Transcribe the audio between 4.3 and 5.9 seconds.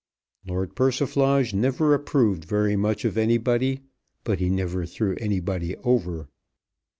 he never threw anybody